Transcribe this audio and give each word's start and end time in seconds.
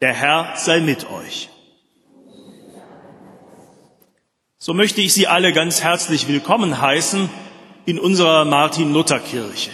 Der 0.00 0.14
Herr 0.14 0.54
sei 0.56 0.80
mit 0.80 1.10
euch. 1.10 1.48
So 4.58 4.72
möchte 4.72 5.00
ich 5.00 5.12
Sie 5.12 5.26
alle 5.26 5.52
ganz 5.52 5.82
herzlich 5.82 6.28
willkommen 6.28 6.80
heißen 6.80 7.28
in 7.84 7.98
unserer 7.98 8.44
Martin-Luther-Kirche. 8.44 9.70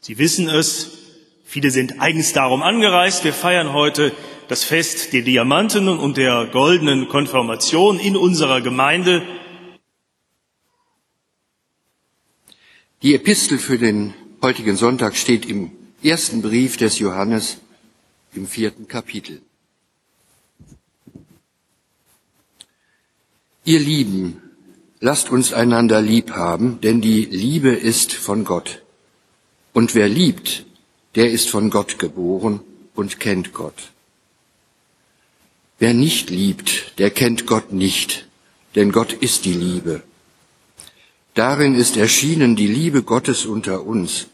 Sie 0.00 0.18
wissen 0.18 0.48
es, 0.48 0.98
viele 1.44 1.72
sind 1.72 2.00
eigens 2.00 2.32
darum 2.32 2.62
angereist. 2.62 3.24
Wir 3.24 3.32
feiern 3.32 3.72
heute 3.72 4.12
das 4.46 4.62
Fest 4.62 5.12
der 5.14 5.22
Diamanten 5.22 5.88
und 5.88 6.16
der 6.16 6.46
goldenen 6.52 7.08
Konfirmation 7.08 7.98
in 7.98 8.16
unserer 8.16 8.60
Gemeinde. 8.60 9.26
Die 13.02 13.16
Epistel 13.16 13.58
für 13.58 13.78
den 13.78 14.14
heutigen 14.42 14.76
Sonntag 14.76 15.16
steht 15.16 15.44
im 15.44 15.72
ersten 16.04 16.40
Brief 16.40 16.76
des 16.76 17.00
Johannes 17.00 17.60
im 18.34 18.46
vierten 18.46 18.88
Kapitel. 18.88 19.42
Ihr 23.64 23.80
Lieben, 23.80 24.42
lasst 25.00 25.30
uns 25.30 25.52
einander 25.52 26.00
lieb 26.00 26.32
haben, 26.32 26.80
denn 26.80 27.00
die 27.00 27.24
Liebe 27.24 27.70
ist 27.70 28.12
von 28.12 28.44
Gott. 28.44 28.82
Und 29.72 29.94
wer 29.94 30.08
liebt, 30.08 30.64
der 31.14 31.30
ist 31.30 31.50
von 31.50 31.70
Gott 31.70 31.98
geboren 31.98 32.60
und 32.94 33.20
kennt 33.20 33.52
Gott. 33.52 33.90
Wer 35.78 35.94
nicht 35.94 36.30
liebt, 36.30 36.98
der 36.98 37.10
kennt 37.10 37.46
Gott 37.46 37.72
nicht, 37.72 38.28
denn 38.74 38.92
Gott 38.92 39.12
ist 39.12 39.44
die 39.44 39.54
Liebe. 39.54 40.02
Darin 41.34 41.74
ist 41.74 41.96
erschienen 41.96 42.56
die 42.56 42.66
Liebe 42.66 43.02
Gottes 43.02 43.46
unter 43.46 43.84
uns, 43.84 44.26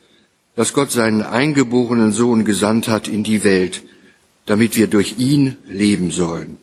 dass 0.56 0.72
Gott 0.72 0.90
seinen 0.90 1.22
eingeborenen 1.22 2.12
Sohn 2.12 2.44
gesandt 2.44 2.88
hat 2.88 3.06
in 3.06 3.22
die 3.22 3.44
Welt, 3.44 3.82
damit 4.46 4.76
wir 4.76 4.86
durch 4.86 5.18
ihn 5.18 5.56
leben 5.68 6.10
sollen. 6.10 6.56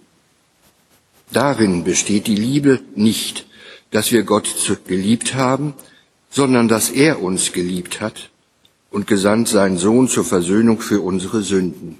Darin 1.31 1.83
besteht 1.83 2.27
die 2.27 2.35
Liebe 2.35 2.81
nicht, 2.95 3.45
dass 3.91 4.11
wir 4.11 4.23
Gott 4.23 4.47
geliebt 4.87 5.35
haben, 5.35 5.73
sondern 6.29 6.67
dass 6.67 6.89
er 6.89 7.21
uns 7.21 7.53
geliebt 7.53 8.01
hat 8.01 8.29
und 8.89 9.07
gesandt 9.07 9.47
seinen 9.47 9.77
Sohn 9.77 10.07
zur 10.07 10.25
Versöhnung 10.25 10.79
für 10.79 11.01
unsere 11.01 11.41
Sünden. 11.41 11.99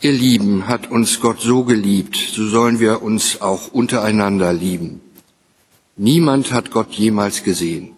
Ihr 0.00 0.12
Lieben, 0.12 0.66
hat 0.66 0.90
uns 0.90 1.20
Gott 1.20 1.40
so 1.40 1.62
geliebt, 1.62 2.16
so 2.16 2.48
sollen 2.48 2.80
wir 2.80 3.02
uns 3.02 3.40
auch 3.40 3.68
untereinander 3.68 4.52
lieben. 4.52 5.00
Niemand 5.96 6.52
hat 6.52 6.72
Gott 6.72 6.92
jemals 6.92 7.44
gesehen. 7.44 7.92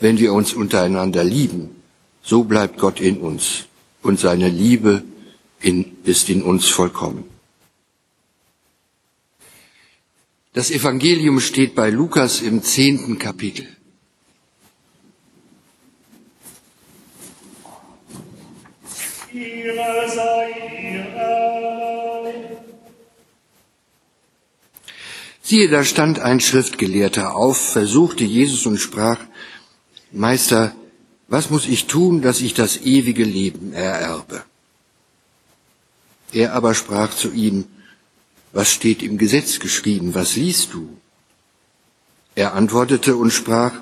Wenn 0.00 0.18
wir 0.18 0.32
uns 0.32 0.54
untereinander 0.54 1.22
lieben, 1.22 1.76
so 2.22 2.44
bleibt 2.44 2.78
Gott 2.78 3.00
in 3.00 3.18
uns 3.18 3.66
und 4.02 4.18
seine 4.18 4.48
Liebe 4.48 5.04
in, 5.60 5.98
ist 6.04 6.30
in 6.30 6.42
uns 6.42 6.68
vollkommen. 6.68 7.24
Das 10.52 10.70
Evangelium 10.70 11.38
steht 11.38 11.74
bei 11.74 11.90
Lukas 11.90 12.40
im 12.40 12.62
zehnten 12.62 13.18
Kapitel. 13.18 13.68
Siehe, 25.42 25.68
da 25.68 25.84
stand 25.84 26.20
ein 26.20 26.40
Schriftgelehrter 26.40 27.36
auf, 27.36 27.58
versuchte 27.58 28.24
Jesus 28.24 28.66
und 28.66 28.78
sprach, 28.78 29.18
Meister, 30.12 30.74
was 31.28 31.50
muss 31.50 31.66
ich 31.66 31.86
tun, 31.86 32.22
dass 32.22 32.40
ich 32.40 32.54
das 32.54 32.78
ewige 32.78 33.24
Leben 33.24 33.72
ererbe? 33.72 34.42
Er 36.32 36.54
aber 36.54 36.74
sprach 36.74 37.14
zu 37.14 37.30
ihm, 37.32 37.66
was 38.52 38.70
steht 38.70 39.02
im 39.02 39.18
Gesetz 39.18 39.60
geschrieben, 39.60 40.14
was 40.14 40.36
liest 40.36 40.74
du? 40.74 40.88
Er 42.34 42.54
antwortete 42.54 43.16
und 43.16 43.32
sprach, 43.32 43.72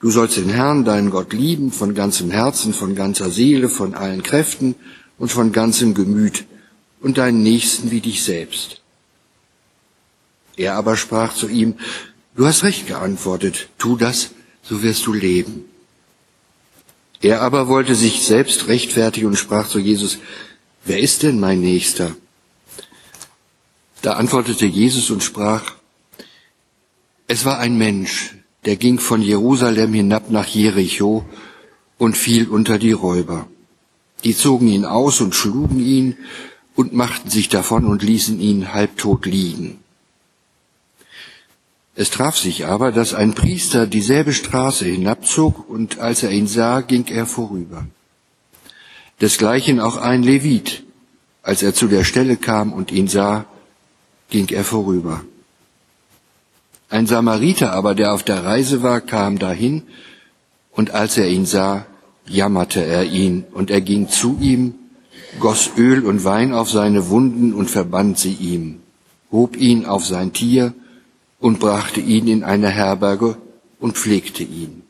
du 0.00 0.10
sollst 0.10 0.36
den 0.36 0.48
Herrn, 0.48 0.84
deinen 0.84 1.10
Gott 1.10 1.32
lieben, 1.32 1.70
von 1.70 1.94
ganzem 1.94 2.30
Herzen, 2.30 2.74
von 2.74 2.94
ganzer 2.94 3.30
Seele, 3.30 3.68
von 3.68 3.94
allen 3.94 4.22
Kräften 4.22 4.74
und 5.18 5.30
von 5.30 5.52
ganzem 5.52 5.94
Gemüt 5.94 6.44
und 7.00 7.18
deinen 7.18 7.42
Nächsten 7.42 7.90
wie 7.90 8.00
dich 8.00 8.24
selbst. 8.24 8.80
Er 10.56 10.74
aber 10.74 10.96
sprach 10.96 11.34
zu 11.34 11.48
ihm, 11.48 11.74
du 12.34 12.46
hast 12.46 12.64
recht 12.64 12.86
geantwortet, 12.86 13.68
tu 13.78 13.96
das, 13.96 14.30
so 14.70 14.84
wirst 14.84 15.04
du 15.06 15.12
leben. 15.12 15.64
Er 17.20 17.42
aber 17.42 17.66
wollte 17.66 17.96
sich 17.96 18.22
selbst 18.22 18.68
rechtfertigen 18.68 19.26
und 19.26 19.36
sprach 19.36 19.68
zu 19.68 19.80
Jesus, 19.80 20.18
wer 20.84 21.00
ist 21.00 21.24
denn 21.24 21.40
mein 21.40 21.60
Nächster? 21.60 22.14
Da 24.00 24.12
antwortete 24.12 24.66
Jesus 24.66 25.10
und 25.10 25.24
sprach, 25.24 25.74
es 27.26 27.44
war 27.44 27.58
ein 27.58 27.76
Mensch, 27.78 28.36
der 28.64 28.76
ging 28.76 29.00
von 29.00 29.22
Jerusalem 29.22 29.92
hinab 29.92 30.30
nach 30.30 30.46
Jericho 30.46 31.24
und 31.98 32.16
fiel 32.16 32.48
unter 32.48 32.78
die 32.78 32.92
Räuber. 32.92 33.48
Die 34.22 34.36
zogen 34.36 34.68
ihn 34.68 34.84
aus 34.84 35.20
und 35.20 35.34
schlugen 35.34 35.80
ihn 35.80 36.16
und 36.76 36.92
machten 36.92 37.28
sich 37.28 37.48
davon 37.48 37.86
und 37.86 38.04
ließen 38.04 38.40
ihn 38.40 38.72
halbtot 38.72 39.26
liegen. 39.26 39.80
Es 41.94 42.10
traf 42.10 42.36
sich 42.38 42.66
aber, 42.66 42.92
dass 42.92 43.14
ein 43.14 43.34
Priester 43.34 43.86
dieselbe 43.86 44.32
Straße 44.32 44.84
hinabzog, 44.84 45.68
und 45.68 45.98
als 45.98 46.22
er 46.22 46.30
ihn 46.30 46.46
sah, 46.46 46.80
ging 46.80 47.06
er 47.08 47.26
vorüber. 47.26 47.86
Desgleichen 49.20 49.80
auch 49.80 49.96
ein 49.96 50.22
Levit, 50.22 50.84
als 51.42 51.62
er 51.62 51.74
zu 51.74 51.88
der 51.88 52.04
Stelle 52.04 52.36
kam 52.36 52.72
und 52.72 52.92
ihn 52.92 53.08
sah, 53.08 53.44
ging 54.30 54.48
er 54.48 54.64
vorüber. 54.64 55.22
Ein 56.88 57.06
Samariter 57.06 57.72
aber, 57.72 57.94
der 57.94 58.14
auf 58.14 58.22
der 58.22 58.44
Reise 58.44 58.82
war, 58.82 59.00
kam 59.00 59.38
dahin, 59.38 59.82
und 60.72 60.92
als 60.92 61.18
er 61.18 61.28
ihn 61.28 61.46
sah, 61.46 61.86
jammerte 62.26 62.84
er 62.84 63.04
ihn, 63.04 63.44
und 63.52 63.70
er 63.70 63.80
ging 63.80 64.08
zu 64.08 64.38
ihm, 64.40 64.74
goss 65.38 65.70
Öl 65.76 66.06
und 66.06 66.24
Wein 66.24 66.52
auf 66.52 66.70
seine 66.70 67.08
Wunden 67.10 67.52
und 67.52 67.70
verband 67.70 68.18
sie 68.18 68.34
ihm, 68.34 68.80
hob 69.30 69.56
ihn 69.56 69.86
auf 69.86 70.06
sein 70.06 70.32
Tier 70.32 70.72
und 71.40 71.58
brachte 71.58 72.00
ihn 72.00 72.28
in 72.28 72.44
eine 72.44 72.68
Herberge 72.68 73.36
und 73.80 73.96
pflegte 73.96 74.44
ihn. 74.44 74.82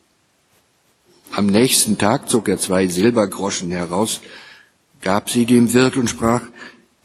Am 1.33 1.47
nächsten 1.47 1.97
Tag 1.97 2.29
zog 2.29 2.49
er 2.49 2.59
zwei 2.59 2.89
Silbergroschen 2.89 3.71
heraus, 3.71 4.21
gab 5.01 5.31
sie 5.31 5.47
dem 5.47 5.73
Wirt 5.73 5.97
und 5.97 6.11
sprach, 6.11 6.43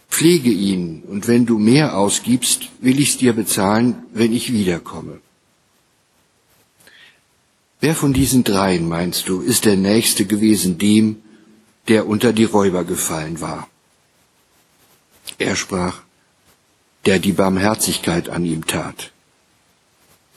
Pflege 0.10 0.50
ihn, 0.50 1.04
und 1.08 1.28
wenn 1.28 1.46
du 1.46 1.60
mehr 1.60 1.98
ausgibst, 1.98 2.70
will 2.80 3.02
ich's 3.02 3.18
dir 3.18 3.34
bezahlen, 3.34 4.04
wenn 4.14 4.32
ich 4.32 4.54
wiederkomme. 4.54 5.20
Wer 7.82 7.96
von 7.96 8.14
diesen 8.14 8.46
dreien, 8.46 8.88
meinst 8.88 9.28
du, 9.28 9.42
ist 9.42 9.66
der 9.66 9.76
Nächste 9.76 10.26
gewesen 10.26 10.78
dem, 10.78 11.22
der 11.90 12.08
unter 12.08 12.32
die 12.32 12.46
Räuber 12.46 12.86
gefallen 12.86 13.42
war? 13.42 13.68
Er 15.38 15.58
sprach, 15.58 16.02
der 17.06 17.20
die 17.20 17.34
Barmherzigkeit 17.34 18.30
an 18.30 18.46
ihm 18.46 18.66
tat. 18.66 19.12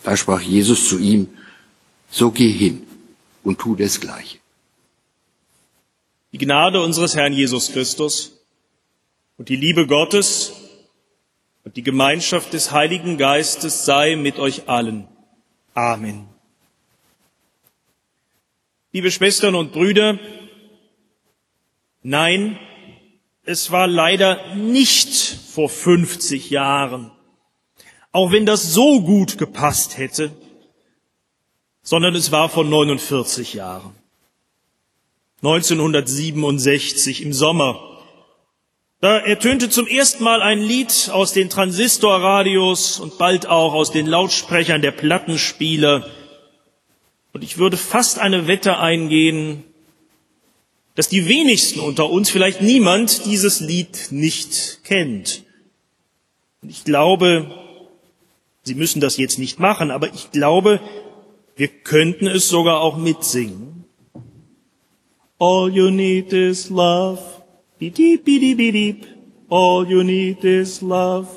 Da 0.08 0.16
sprach 0.16 0.40
Jesus 0.40 0.88
zu 0.88 0.98
ihm, 0.98 1.28
so 2.10 2.30
geh 2.30 2.50
hin 2.50 2.86
und 3.44 3.58
tu 3.58 3.76
desgleiche. 3.76 4.38
Die 6.32 6.38
Gnade 6.38 6.80
unseres 6.80 7.14
Herrn 7.14 7.34
Jesus 7.34 7.70
Christus 7.72 8.32
und 9.36 9.50
die 9.50 9.56
Liebe 9.56 9.86
Gottes 9.86 10.54
und 11.62 11.76
die 11.76 11.82
Gemeinschaft 11.82 12.54
des 12.54 12.72
Heiligen 12.72 13.18
Geistes 13.18 13.84
sei 13.84 14.16
mit 14.16 14.38
euch 14.38 14.66
allen. 14.66 15.06
Amen. 15.74 16.26
Liebe 18.92 19.10
Schwestern 19.10 19.54
und 19.54 19.72
Brüder, 19.72 20.18
nein, 22.02 22.58
es 23.44 23.70
war 23.72 23.86
leider 23.86 24.54
nicht 24.54 25.12
vor 25.52 25.68
50 25.68 26.48
Jahren, 26.48 27.10
auch 28.18 28.32
wenn 28.32 28.46
das 28.46 28.74
so 28.74 29.00
gut 29.00 29.38
gepasst 29.38 29.96
hätte, 29.96 30.32
sondern 31.82 32.14
es 32.14 32.32
war 32.32 32.48
vor 32.48 32.64
49 32.64 33.54
Jahren. 33.54 33.94
1967 35.42 37.22
im 37.22 37.32
Sommer 37.32 37.88
da 39.00 39.16
ertönte 39.16 39.70
zum 39.70 39.86
ersten 39.86 40.24
Mal 40.24 40.42
ein 40.42 40.58
Lied 40.58 41.10
aus 41.12 41.32
den 41.32 41.48
Transistorradios 41.48 42.98
und 42.98 43.16
bald 43.16 43.46
auch 43.46 43.72
aus 43.72 43.92
den 43.92 44.06
Lautsprechern 44.06 44.82
der 44.82 44.90
Plattenspieler. 44.90 46.10
Und 47.32 47.44
ich 47.44 47.58
würde 47.58 47.76
fast 47.76 48.18
eine 48.18 48.48
Wette 48.48 48.78
eingehen, 48.78 49.62
dass 50.96 51.08
die 51.08 51.28
wenigsten 51.28 51.78
unter 51.78 52.10
uns, 52.10 52.28
vielleicht 52.28 52.60
niemand, 52.60 53.24
dieses 53.24 53.60
Lied 53.60 54.08
nicht 54.10 54.80
kennt. 54.82 55.44
Und 56.60 56.70
ich 56.70 56.82
glaube, 56.82 57.67
Sie 58.68 58.74
müssen 58.74 59.00
das 59.00 59.16
jetzt 59.16 59.38
nicht 59.38 59.58
machen, 59.58 59.90
aber 59.90 60.12
ich 60.12 60.30
glaube, 60.30 60.80
wir 61.56 61.68
könnten 61.68 62.26
es 62.26 62.48
sogar 62.48 62.80
auch 62.80 62.98
mitsingen. 62.98 63.84
All 65.38 65.70
you 65.72 65.90
need 65.90 66.32
is 66.34 66.68
love. 66.68 67.18
Beep, 67.78 67.94
beep, 67.94 68.24
beep, 68.24 69.06
All 69.48 69.86
you 69.88 70.02
need 70.02 70.44
is 70.44 70.82
love. 70.82 71.28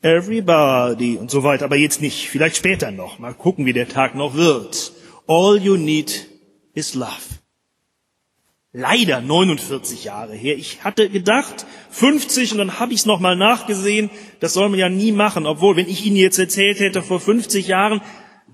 Everybody 0.00 1.16
und 1.16 1.28
so 1.28 1.42
weiter, 1.42 1.64
aber 1.64 1.76
jetzt 1.76 2.00
nicht, 2.00 2.28
vielleicht 2.28 2.56
später 2.56 2.92
noch. 2.92 3.18
Mal 3.18 3.34
gucken, 3.34 3.66
wie 3.66 3.72
der 3.72 3.88
Tag 3.88 4.14
noch 4.14 4.34
wird. 4.34 4.92
All 5.26 5.58
you 5.60 5.76
need 5.76 6.28
is 6.74 6.94
love. 6.94 7.40
Leider 8.78 9.22
49 9.22 10.04
Jahre 10.04 10.34
her. 10.34 10.58
Ich 10.58 10.84
hatte 10.84 11.08
gedacht 11.08 11.64
50 11.92 12.52
und 12.52 12.58
dann 12.58 12.78
habe 12.78 12.92
ich 12.92 13.00
es 13.00 13.06
nochmal 13.06 13.34
nachgesehen. 13.34 14.10
Das 14.40 14.52
soll 14.52 14.68
man 14.68 14.78
ja 14.78 14.90
nie 14.90 15.12
machen, 15.12 15.46
obwohl 15.46 15.76
wenn 15.76 15.88
ich 15.88 16.04
Ihnen 16.04 16.16
jetzt 16.16 16.38
erzählt 16.38 16.78
hätte 16.78 17.02
vor 17.02 17.18
50 17.18 17.68
Jahren, 17.68 18.02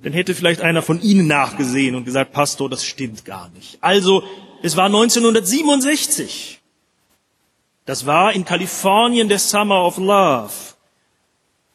dann 0.00 0.12
hätte 0.12 0.36
vielleicht 0.36 0.60
einer 0.60 0.80
von 0.80 1.02
Ihnen 1.02 1.26
nachgesehen 1.26 1.96
und 1.96 2.04
gesagt, 2.04 2.30
Pastor, 2.30 2.70
das 2.70 2.84
stimmt 2.84 3.24
gar 3.24 3.48
nicht. 3.48 3.78
Also, 3.80 4.22
es 4.62 4.76
war 4.76 4.86
1967. 4.86 6.60
Das 7.84 8.06
war 8.06 8.32
in 8.32 8.44
Kalifornien 8.44 9.28
der 9.28 9.40
Summer 9.40 9.84
of 9.84 9.98
Love. 9.98 10.52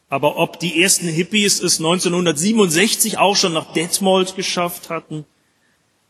Aber 0.08 0.38
ob 0.38 0.58
die 0.62 0.82
ersten 0.82 1.10
Hippies 1.10 1.62
es 1.62 1.80
1967 1.80 3.18
auch 3.18 3.36
schon 3.36 3.52
nach 3.52 3.74
Detmold 3.74 4.38
geschafft 4.38 4.90
hatten, 4.90 5.26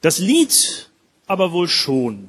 das 0.01 0.19
Lied 0.19 0.86
aber 1.27 1.51
wohl 1.51 1.67
schon. 1.67 2.27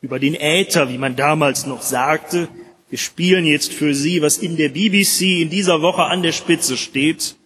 Über 0.00 0.18
den 0.18 0.34
Äther, 0.34 0.90
wie 0.90 0.98
man 0.98 1.16
damals 1.16 1.66
noch 1.66 1.82
sagte, 1.82 2.48
wir 2.90 2.98
spielen 2.98 3.44
jetzt 3.44 3.72
für 3.72 3.94
Sie, 3.94 4.22
was 4.22 4.38
in 4.38 4.56
der 4.56 4.70
BBC 4.70 5.42
in 5.42 5.50
dieser 5.50 5.82
Woche 5.82 6.04
an 6.04 6.22
der 6.22 6.32
Spitze 6.32 6.76
steht. 6.76 7.36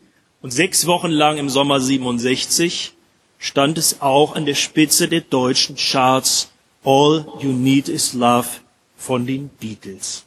Und 0.41 0.53
sechs 0.53 0.87
Wochen 0.87 1.11
lang 1.11 1.39
im 1.39 1.49
Sommer 1.49 1.81
67 1.81 2.93
stand 3.39 3.79
es 3.79 4.01
auch 4.01 4.35
an 4.35 4.47
der 4.47 4.55
Spitze 4.55 5.09
der 5.09 5.21
deutschen 5.21 5.77
Charts 5.77 6.51
All 6.85 7.27
You 7.41 7.53
Need 7.53 7.89
Is 7.89 8.13
Love 8.13 8.49
von 8.97 9.27
den 9.27 9.49
Beatles. 9.49 10.25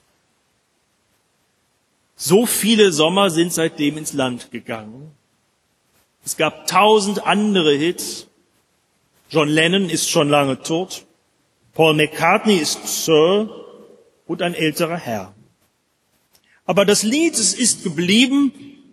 So 2.15 2.45
viele 2.45 2.91
Sommer 2.91 3.29
sind 3.29 3.53
seitdem 3.53 3.97
ins 3.97 4.13
Land 4.13 4.51
gegangen. 4.51 5.11
Es 6.25 6.37
gab 6.37 6.67
tausend 6.67 7.25
andere 7.25 7.75
Hits. 7.75 8.27
John 9.29 9.49
Lennon 9.49 9.89
ist 9.89 10.09
schon 10.09 10.29
lange 10.29 10.61
tot. 10.61 11.05
Paul 11.73 11.95
McCartney 11.95 12.57
ist 12.57 13.05
Sir 13.05 13.49
und 14.25 14.41
ein 14.41 14.53
älterer 14.53 14.97
Herr. 14.97 15.33
Aber 16.65 16.85
das 16.85 17.03
Lied, 17.03 17.33
es 17.33 17.53
ist 17.53 17.83
geblieben, 17.83 18.51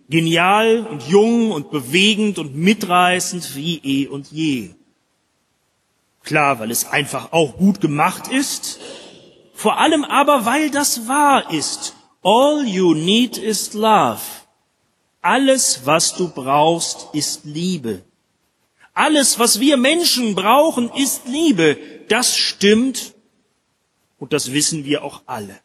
genial 0.09 0.85
und 0.85 1.07
jung 1.07 1.51
und 1.51 1.71
bewegend 1.71 2.39
und 2.39 2.55
mitreißend 2.55 3.55
wie 3.55 3.77
eh 3.83 4.07
und 4.07 4.31
je. 4.31 4.71
Klar, 6.23 6.59
weil 6.59 6.71
es 6.71 6.85
einfach 6.85 7.31
auch 7.31 7.57
gut 7.57 7.81
gemacht 7.81 8.27
ist, 8.27 8.79
vor 9.53 9.77
allem 9.79 10.03
aber, 10.03 10.45
weil 10.45 10.71
das 10.71 11.07
wahr 11.07 11.51
ist 11.51 11.95
All 12.23 12.65
you 12.65 12.93
need 12.93 13.37
is 13.37 13.73
love. 13.73 14.21
Alles, 15.21 15.81
was 15.85 16.15
du 16.15 16.29
brauchst, 16.29 17.09
ist 17.13 17.43
Liebe. 17.43 18.01
Alles, 18.93 19.39
was 19.39 19.59
wir 19.59 19.77
Menschen 19.77 20.35
brauchen, 20.35 20.91
ist 20.93 21.27
Liebe. 21.27 21.77
Das 22.09 22.37
stimmt 22.37 23.13
und 24.19 24.33
das 24.33 24.53
wissen 24.53 24.85
wir 24.85 25.03
auch 25.03 25.23
alle. 25.25 25.59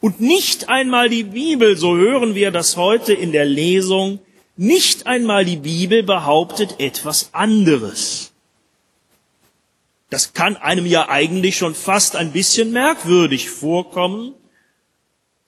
Und 0.00 0.20
nicht 0.20 0.68
einmal 0.68 1.08
die 1.08 1.24
Bibel, 1.24 1.76
so 1.76 1.96
hören 1.96 2.34
wir 2.34 2.50
das 2.50 2.76
heute 2.76 3.12
in 3.12 3.32
der 3.32 3.44
Lesung, 3.44 4.20
nicht 4.56 5.06
einmal 5.06 5.44
die 5.44 5.56
Bibel 5.56 6.02
behauptet 6.02 6.80
etwas 6.80 7.30
anderes. 7.32 8.32
Das 10.10 10.32
kann 10.32 10.56
einem 10.56 10.86
ja 10.86 11.08
eigentlich 11.08 11.56
schon 11.56 11.74
fast 11.74 12.16
ein 12.16 12.32
bisschen 12.32 12.72
merkwürdig 12.72 13.50
vorkommen, 13.50 14.34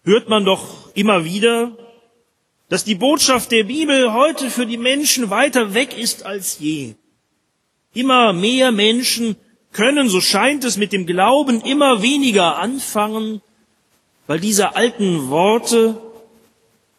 hört 0.05 0.29
man 0.29 0.45
doch 0.45 0.95
immer 0.95 1.25
wieder, 1.25 1.77
dass 2.71 2.85
die 2.85 2.95
Botschaft 2.95 3.51
der 3.51 3.65
Bibel 3.65 4.15
heute 4.15 4.49
für 4.49 4.65
die 4.65 4.79
Menschen 4.79 5.29
weiter 5.29 5.75
weg 5.75 5.99
ist 5.99 6.25
als 6.25 6.59
je. 6.61 6.95
Immer 7.93 8.33
mehr 8.33 8.73
Menschen 8.73 9.37
können, 9.73 10.09
so 10.09 10.21
scheint 10.21 10.65
es, 10.65 10.79
mit 10.79 10.93
dem 10.93 11.05
Glauben 11.05 11.61
immer 11.61 12.01
weniger 12.01 12.57
anfangen, 12.57 13.43
weil 14.27 14.41
diese 14.41 14.77
alten 14.77 15.29
Worte 15.29 16.01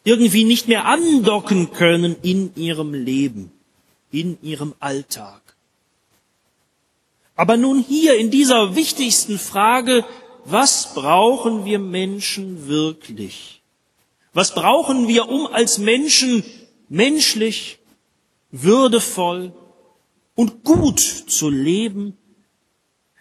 irgendwie 0.03 0.43
nicht 0.43 0.67
mehr 0.67 0.85
andocken 0.85 1.71
können 1.71 2.15
in 2.21 2.53
ihrem 2.55 2.93
Leben, 2.93 3.51
in 4.11 4.37
ihrem 4.43 4.75
Alltag. 4.79 5.41
Aber 7.35 7.57
nun 7.57 7.83
hier 7.87 8.17
in 8.17 8.29
dieser 8.29 8.75
wichtigsten 8.75 9.39
Frage 9.39 10.05
was 10.45 10.93
brauchen 10.93 11.65
wir 11.65 11.79
Menschen 11.79 12.67
wirklich? 12.67 13.60
Was 14.33 14.53
brauchen 14.53 15.07
wir, 15.07 15.27
um 15.27 15.47
als 15.47 15.77
Menschen 15.77 16.43
menschlich, 16.87 17.79
würdevoll 18.51 19.53
und 20.35 20.63
gut 20.63 20.99
zu 20.99 21.49
leben? 21.49 22.17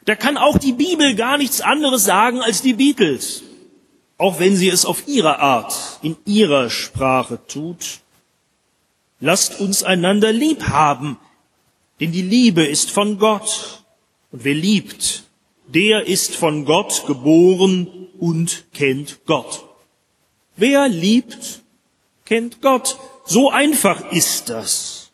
Da 0.04 0.14
kann 0.14 0.36
auch 0.36 0.58
die 0.58 0.72
Bibel 0.72 1.14
gar 1.14 1.36
nichts 1.36 1.60
anderes 1.60 2.04
sagen 2.04 2.40
als 2.40 2.62
die 2.62 2.74
Beatles, 2.74 3.42
auch 4.18 4.38
wenn 4.38 4.56
sie 4.56 4.68
es 4.68 4.84
auf 4.84 5.06
ihre 5.08 5.40
Art, 5.40 5.98
in 6.02 6.16
ihrer 6.26 6.70
Sprache 6.70 7.40
tut. 7.46 8.00
Lasst 9.20 9.60
uns 9.60 9.82
einander 9.82 10.32
lieb 10.32 10.62
haben, 10.68 11.18
denn 11.98 12.12
die 12.12 12.22
Liebe 12.22 12.64
ist 12.64 12.90
von 12.90 13.18
Gott 13.18 13.84
und 14.32 14.44
wer 14.44 14.54
liebt, 14.54 15.24
der 15.66 16.06
ist 16.06 16.34
von 16.34 16.64
Gott 16.64 17.04
geboren 17.06 18.08
und 18.18 18.64
kennt 18.72 19.20
Gott. 19.26 19.69
Wer 20.60 20.88
liebt, 20.88 21.62
kennt 22.26 22.60
Gott. 22.60 22.98
So 23.24 23.50
einfach 23.50 24.12
ist 24.12 24.50
das. 24.50 25.10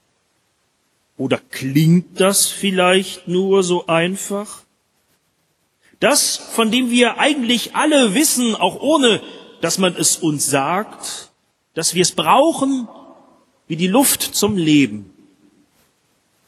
Oder 1.17 1.39
klingt 1.39 2.21
das 2.21 2.49
vielleicht 2.49 3.29
nur 3.29 3.63
so 3.63 3.87
einfach? 3.87 4.63
Das, 6.01 6.37
von 6.37 6.73
dem 6.73 6.91
wir 6.91 7.19
eigentlich 7.19 7.77
alle 7.77 8.15
wissen, 8.15 8.57
auch 8.57 8.81
ohne 8.81 9.23
dass 9.61 9.79
man 9.79 9.95
es 9.95 10.17
uns 10.17 10.47
sagt, 10.47 11.31
dass 11.75 11.95
wir 11.95 12.03
es 12.03 12.11
brauchen 12.11 12.89
wie 13.69 13.77
die 13.77 13.87
Luft 13.87 14.23
zum 14.23 14.57
Leben. 14.57 15.13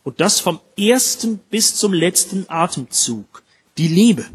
Und 0.03 0.21
das 0.21 0.41
vom 0.41 0.59
ersten 0.77 1.39
bis 1.39 1.77
zum 1.77 1.93
letzten 1.93 2.47
Atemzug 2.49 3.45
die 3.77 3.89
Liebe. 3.89 4.27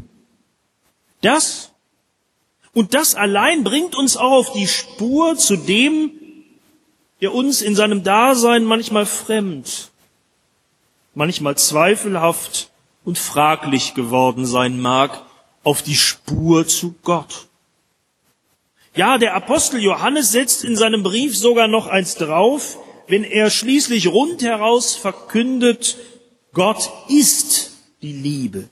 Das 1.20 1.73
und 2.74 2.94
das 2.94 3.16
allein 3.16 3.64
bringt 3.64 3.96
uns 3.96 4.18
auch 4.18 4.32
auf 4.32 4.54
die 4.54 4.68
Spur 4.68 5.38
zu 5.38 5.56
dem, 5.56 6.12
der 7.22 7.34
uns 7.34 7.62
in 7.62 7.76
seinem 7.76 8.04
Dasein 8.04 8.66
manchmal 8.66 9.06
fremd, 9.06 9.92
manchmal 11.14 11.56
zweifelhaft 11.56 12.72
und 13.06 13.18
fraglich 13.18 13.94
geworden 13.94 14.46
sein 14.46 14.82
mag, 14.82 15.22
auf 15.64 15.82
die 15.82 15.96
Spur 15.96 16.68
zu 16.68 16.96
Gott. 17.04 17.48
Ja, 18.96 19.18
der 19.18 19.36
Apostel 19.36 19.82
Johannes 19.82 20.32
setzt 20.32 20.64
in 20.64 20.76
seinem 20.76 21.04
Brief 21.04 21.38
sogar 21.38 21.68
noch 21.68 21.88
eins 21.88 22.16
drauf, 22.16 22.78
wenn 23.08 23.24
er 23.24 23.50
schließlich 23.50 24.08
rundheraus 24.08 24.96
verkündet, 24.96 25.98
Gott 26.54 26.90
ist 27.10 27.72
die 28.02 28.14
Liebe. 28.14 28.70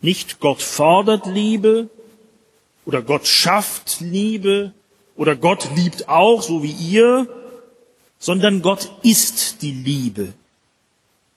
Nicht 0.00 0.40
Gott 0.40 0.62
fordert 0.62 1.26
Liebe 1.26 1.88
oder 2.86 3.02
Gott 3.02 3.26
schafft 3.26 4.00
Liebe 4.00 4.72
oder 5.16 5.36
Gott 5.36 5.68
liebt 5.76 6.08
auch, 6.08 6.40
so 6.40 6.62
wie 6.62 6.72
ihr, 6.72 7.28
sondern 8.18 8.62
Gott 8.62 8.90
ist 9.02 9.60
die 9.60 9.72
Liebe. 9.72 10.32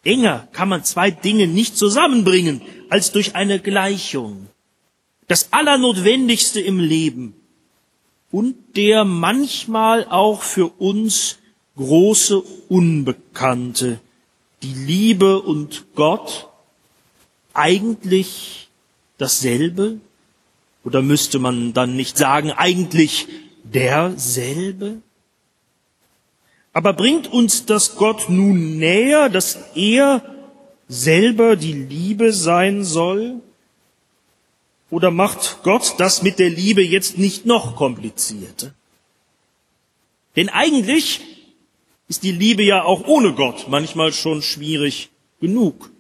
Enger 0.03 0.47
kann 0.53 0.69
man 0.69 0.85
zwei 0.85 1.11
Dinge 1.11 1.47
nicht 1.47 1.77
zusammenbringen 1.77 2.61
als 2.89 3.11
durch 3.11 3.35
eine 3.35 3.59
Gleichung. 3.59 4.47
Das 5.27 5.51
Allernotwendigste 5.51 6.61
im 6.61 6.79
Leben 6.79 7.35
und 8.31 8.55
der 8.77 9.03
manchmal 9.03 10.05
auch 10.07 10.41
für 10.41 10.67
uns 10.67 11.37
große 11.75 12.41
Unbekannte, 12.69 13.99
die 14.61 14.73
Liebe 14.73 15.41
und 15.41 15.85
Gott 15.95 16.47
eigentlich 17.53 18.69
dasselbe? 19.17 19.99
Oder 20.83 21.01
müsste 21.01 21.39
man 21.39 21.73
dann 21.73 21.95
nicht 21.95 22.17
sagen, 22.17 22.51
eigentlich 22.51 23.27
derselbe? 23.63 25.01
Aber 26.73 26.93
bringt 26.93 27.27
uns 27.27 27.65
das 27.65 27.95
Gott 27.95 28.29
nun 28.29 28.77
näher, 28.77 29.29
dass 29.29 29.59
er 29.75 30.23
selber 30.87 31.55
die 31.55 31.73
Liebe 31.73 32.31
sein 32.33 32.83
soll? 32.83 33.41
Oder 34.89 35.11
macht 35.11 35.59
Gott 35.63 35.95
das 35.97 36.23
mit 36.23 36.39
der 36.39 36.49
Liebe 36.49 36.83
jetzt 36.83 37.17
nicht 37.17 37.45
noch 37.45 37.75
komplizierter? 37.75 38.73
Denn 40.35 40.49
eigentlich 40.49 41.21
ist 42.07 42.23
die 42.23 42.31
Liebe 42.31 42.63
ja 42.63 42.83
auch 42.83 43.05
ohne 43.07 43.33
Gott 43.33 43.67
manchmal 43.69 44.13
schon 44.13 44.41
schwierig 44.41 45.09
genug. 45.39 45.91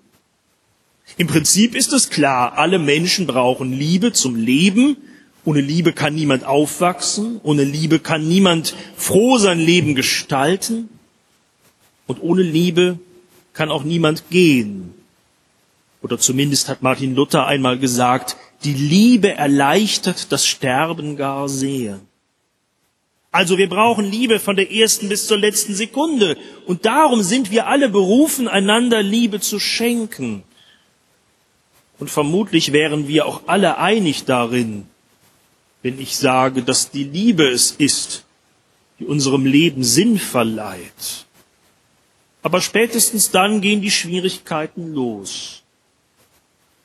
Im 1.17 1.27
Prinzip 1.27 1.75
ist 1.75 1.93
es 1.93 2.09
klar, 2.09 2.57
alle 2.57 2.79
Menschen 2.79 3.27
brauchen 3.27 3.73
Liebe 3.73 4.13
zum 4.13 4.35
Leben. 4.35 4.97
Ohne 5.45 5.61
Liebe 5.61 5.93
kann 5.93 6.15
niemand 6.15 6.43
aufwachsen. 6.43 7.39
Ohne 7.43 7.63
Liebe 7.63 7.99
kann 7.99 8.27
niemand 8.27 8.75
froh 8.95 9.37
sein 9.37 9.59
Leben 9.59 9.95
gestalten. 9.95 10.89
Und 12.07 12.21
ohne 12.21 12.41
Liebe 12.41 12.99
kann 13.53 13.69
auch 13.71 13.83
niemand 13.83 14.29
gehen. 14.29 14.93
Oder 16.01 16.17
zumindest 16.17 16.69
hat 16.69 16.81
Martin 16.81 17.15
Luther 17.15 17.45
einmal 17.45 17.77
gesagt, 17.77 18.37
die 18.63 18.73
Liebe 18.73 19.33
erleichtert 19.33 20.31
das 20.31 20.47
Sterben 20.47 21.17
gar 21.17 21.49
sehr. 21.49 21.99
Also 23.31 23.57
wir 23.57 23.69
brauchen 23.69 24.05
Liebe 24.05 24.39
von 24.39 24.55
der 24.55 24.71
ersten 24.71 25.07
bis 25.07 25.27
zur 25.27 25.37
letzten 25.37 25.75
Sekunde. 25.75 26.35
Und 26.65 26.85
darum 26.85 27.21
sind 27.21 27.51
wir 27.51 27.67
alle 27.67 27.89
berufen, 27.89 28.47
einander 28.47 29.03
Liebe 29.03 29.39
zu 29.39 29.59
schenken. 29.59 30.43
Und 31.99 32.09
vermutlich 32.09 32.71
wären 32.71 33.07
wir 33.07 33.25
auch 33.25 33.41
alle 33.45 33.77
einig 33.77 34.23
darin, 34.25 34.87
wenn 35.83 35.99
ich 35.99 36.17
sage, 36.17 36.63
dass 36.63 36.91
die 36.91 37.03
Liebe 37.03 37.47
es 37.47 37.71
ist, 37.71 38.23
die 38.99 39.05
unserem 39.05 39.45
Leben 39.45 39.83
Sinn 39.83 40.17
verleiht. 40.17 41.25
Aber 42.41 42.61
spätestens 42.61 43.31
dann 43.31 43.61
gehen 43.61 43.81
die 43.81 43.91
Schwierigkeiten 43.91 44.93
los. 44.93 45.63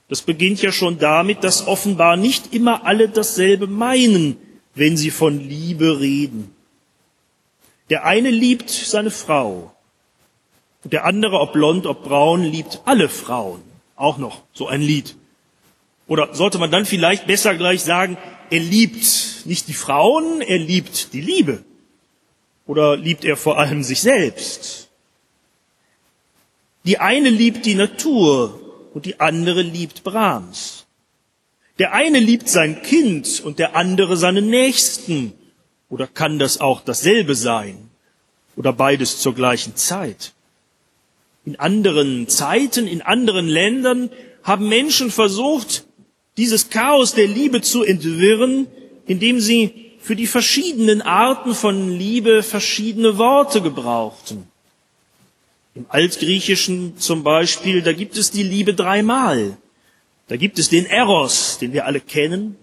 Das 0.08 0.22
beginnt 0.22 0.60
ja 0.62 0.72
schon 0.72 0.98
damit, 0.98 1.44
dass 1.44 1.66
offenbar 1.66 2.16
nicht 2.16 2.52
immer 2.52 2.84
alle 2.84 3.08
dasselbe 3.08 3.66
meinen, 3.66 4.36
wenn 4.74 4.96
sie 4.96 5.10
von 5.10 5.40
Liebe 5.40 6.00
reden. 6.00 6.54
Der 7.90 8.04
eine 8.04 8.30
liebt 8.30 8.70
seine 8.70 9.10
Frau 9.10 9.74
und 10.82 10.92
der 10.92 11.04
andere, 11.04 11.38
ob 11.40 11.52
blond, 11.52 11.86
ob 11.86 12.04
braun, 12.04 12.42
liebt 12.42 12.82
alle 12.84 13.08
Frauen. 13.08 13.62
Auch 13.96 14.18
noch 14.18 14.42
so 14.52 14.66
ein 14.66 14.80
Lied. 14.80 15.16
Oder 16.06 16.34
sollte 16.34 16.58
man 16.58 16.70
dann 16.70 16.84
vielleicht 16.84 17.26
besser 17.26 17.54
gleich 17.54 17.82
sagen, 17.82 18.18
er 18.50 18.60
liebt 18.60 19.46
nicht 19.46 19.68
die 19.68 19.74
Frauen, 19.74 20.40
er 20.40 20.58
liebt 20.58 21.12
die 21.12 21.20
Liebe. 21.20 21.64
Oder 22.66 22.96
liebt 22.96 23.24
er 23.24 23.36
vor 23.36 23.58
allem 23.58 23.82
sich 23.82 24.00
selbst? 24.00 24.88
Die 26.84 26.98
eine 26.98 27.30
liebt 27.30 27.64
die 27.66 27.74
Natur 27.74 28.60
und 28.92 29.06
die 29.06 29.20
andere 29.20 29.62
liebt 29.62 30.04
Brahms. 30.04 30.86
Der 31.78 31.92
eine 31.92 32.18
liebt 32.18 32.48
sein 32.48 32.82
Kind 32.82 33.40
und 33.40 33.58
der 33.58 33.74
andere 33.74 34.16
seinen 34.16 34.48
Nächsten. 34.48 35.32
Oder 35.88 36.06
kann 36.06 36.38
das 36.38 36.60
auch 36.60 36.82
dasselbe 36.82 37.34
sein? 37.34 37.90
Oder 38.56 38.72
beides 38.72 39.18
zur 39.18 39.34
gleichen 39.34 39.74
Zeit? 39.76 40.32
In 41.44 41.56
anderen 41.58 42.28
Zeiten, 42.28 42.86
in 42.86 43.02
anderen 43.02 43.48
Ländern 43.48 44.10
haben 44.42 44.68
Menschen 44.68 45.10
versucht, 45.10 45.84
dieses 46.36 46.70
Chaos 46.70 47.14
der 47.14 47.26
Liebe 47.26 47.60
zu 47.60 47.84
entwirren, 47.84 48.66
indem 49.06 49.40
sie 49.40 49.92
für 50.00 50.16
die 50.16 50.26
verschiedenen 50.26 51.02
Arten 51.02 51.54
von 51.54 51.90
Liebe 51.90 52.42
verschiedene 52.42 53.18
Worte 53.18 53.62
gebrauchten. 53.62 54.46
Im 55.74 55.86
Altgriechischen 55.88 56.98
zum 56.98 57.22
Beispiel, 57.24 57.82
da 57.82 57.92
gibt 57.92 58.16
es 58.16 58.30
die 58.30 58.42
Liebe 58.42 58.74
dreimal. 58.74 59.56
Da 60.28 60.36
gibt 60.36 60.58
es 60.58 60.68
den 60.68 60.86
Eros, 60.86 61.58
den 61.58 61.72
wir 61.72 61.86
alle 61.86 62.00
kennen, 62.00 62.56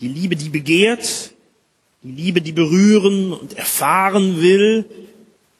die 0.00 0.08
Liebe, 0.08 0.36
die 0.36 0.48
begehrt, 0.48 1.32
die 2.02 2.12
Liebe, 2.12 2.40
die 2.40 2.52
berühren 2.52 3.32
und 3.32 3.56
erfahren 3.56 4.42
will, 4.42 4.84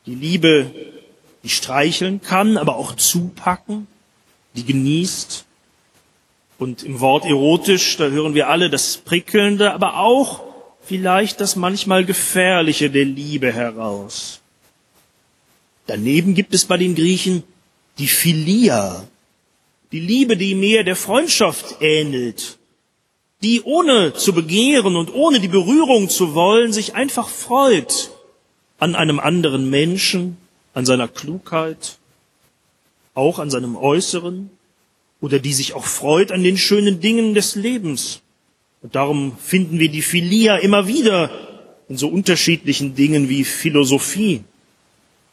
die 0.07 0.15
Liebe, 0.15 0.71
die 1.45 1.51
streicheln 1.51 2.21
kann, 2.23 2.57
aber 2.57 2.77
auch 2.77 2.97
zupacken, 2.97 3.87
die 4.57 4.65
genießt. 4.65 5.45
Und 6.59 6.83
im 6.83 7.01
Wort 7.01 7.25
erotisch, 7.27 7.97
da 7.99 8.09
hören 8.09 8.35
wir 8.35 8.49
alle 8.49 8.71
das 8.71 8.97
Prickelnde, 8.97 9.73
aber 9.73 9.99
auch 9.99 10.43
vielleicht 10.83 11.41
das 11.41 11.57
manchmal 11.57 12.05
Gefährliche 12.05 12.91
der 12.91 13.05
Liebe 13.05 13.53
heraus. 13.53 14.41
Daneben 15.87 16.35
gibt 16.35 16.55
es 16.55 16.65
bei 16.65 16.79
den 16.79 16.95
Griechen 16.95 17.43
die 17.99 18.09
Philia, 18.09 19.07
die 19.93 20.01
Liebe, 20.01 20.37
die 20.37 20.55
mehr 20.55 20.83
der 20.83 20.97
Freundschaft 20.97 21.77
ähnelt, 21.81 22.59
die 23.43 23.63
ohne 23.63 24.15
zu 24.15 24.33
begehren 24.33 24.97
und 24.97 25.13
ohne 25.13 25.41
die 25.41 25.49
Berührung 25.49 26.09
zu 26.09 26.35
wollen, 26.35 26.73
sich 26.73 26.95
einfach 26.95 27.29
freut 27.29 28.11
an 28.79 28.95
einem 28.95 29.21
anderen 29.21 29.69
Menschen, 29.69 30.39
an 30.75 30.85
seiner 30.85 31.09
Klugheit, 31.09 31.99
auch 33.15 33.39
an 33.39 33.51
seinem 33.51 33.77
Äußeren, 33.77 34.51
oder 35.21 35.39
die 35.39 35.55
sich 35.55 35.73
auch 35.73 35.87
freut 35.87 36.33
an 36.33 36.43
den 36.43 36.59
schönen 36.59 37.01
Dingen 37.01 37.33
des 37.33 37.55
Lebens. 37.55 38.21
Und 38.83 38.95
darum 38.95 39.39
finden 39.39 39.79
wir 39.79 39.89
die 39.89 40.03
Philia 40.03 40.57
immer 40.57 40.87
wieder 40.87 41.31
in 41.89 41.97
so 41.97 42.09
unterschiedlichen 42.09 42.95
Dingen 42.95 43.31
wie 43.31 43.45
Philosophie, 43.45 44.45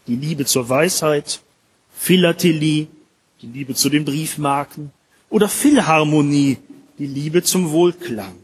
die 0.08 0.16
Liebe 0.16 0.46
zur 0.46 0.70
Weisheit, 0.70 1.42
Philatelie, 1.94 2.88
die 3.42 3.48
Liebe 3.48 3.76
zu 3.76 3.90
den 3.90 4.06
Briefmarken 4.06 4.92
oder 5.30 5.50
Philharmonie, 5.50 6.58
die 6.98 7.08
Liebe 7.08 7.44
zum 7.44 7.72
Wohlklang. 7.72 8.36